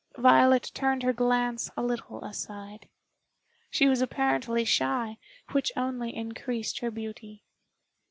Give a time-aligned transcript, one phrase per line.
[0.17, 2.89] Violet turned her glance a little aside.
[3.69, 5.19] She was apparently shy,
[5.51, 7.43] which only increased her beauty.